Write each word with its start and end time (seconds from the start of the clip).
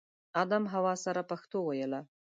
ادم 0.41 0.63
حوا 0.73 0.93
سره 1.03 1.21
پښتو 1.29 1.57
ویله 1.67 2.01